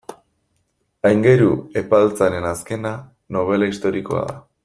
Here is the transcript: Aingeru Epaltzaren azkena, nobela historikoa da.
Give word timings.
Aingeru 1.09 1.49
Epaltzaren 1.83 2.49
azkena, 2.53 2.95
nobela 3.39 3.71
historikoa 3.75 4.27
da. 4.33 4.41